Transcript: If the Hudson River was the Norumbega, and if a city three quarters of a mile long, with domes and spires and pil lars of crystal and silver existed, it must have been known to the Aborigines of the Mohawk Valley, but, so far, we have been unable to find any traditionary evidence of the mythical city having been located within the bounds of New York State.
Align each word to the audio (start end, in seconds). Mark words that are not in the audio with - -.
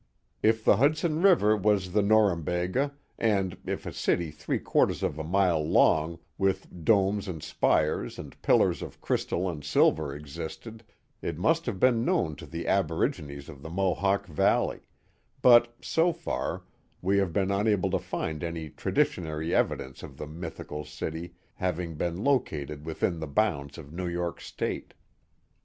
If 0.41 0.65
the 0.65 0.77
Hudson 0.77 1.21
River 1.21 1.55
was 1.55 1.91
the 1.93 2.01
Norumbega, 2.01 2.91
and 3.19 3.55
if 3.67 3.85
a 3.85 3.93
city 3.93 4.31
three 4.31 4.57
quarters 4.57 5.03
of 5.03 5.19
a 5.19 5.23
mile 5.23 5.63
long, 5.63 6.17
with 6.39 6.83
domes 6.83 7.27
and 7.27 7.43
spires 7.43 8.17
and 8.17 8.41
pil 8.41 8.57
lars 8.57 8.81
of 8.81 8.99
crystal 8.99 9.47
and 9.47 9.63
silver 9.63 10.15
existed, 10.15 10.83
it 11.21 11.37
must 11.37 11.67
have 11.67 11.79
been 11.79 12.03
known 12.03 12.35
to 12.37 12.47
the 12.47 12.67
Aborigines 12.67 13.47
of 13.47 13.61
the 13.61 13.69
Mohawk 13.69 14.25
Valley, 14.25 14.79
but, 15.43 15.75
so 15.83 16.11
far, 16.11 16.63
we 17.03 17.19
have 17.19 17.31
been 17.31 17.51
unable 17.51 17.91
to 17.91 17.99
find 17.99 18.43
any 18.43 18.71
traditionary 18.71 19.53
evidence 19.53 20.01
of 20.01 20.17
the 20.17 20.25
mythical 20.25 20.83
city 20.83 21.35
having 21.53 21.93
been 21.93 22.23
located 22.23 22.87
within 22.87 23.19
the 23.19 23.27
bounds 23.27 23.77
of 23.77 23.93
New 23.93 24.07
York 24.07 24.41
State. 24.41 24.95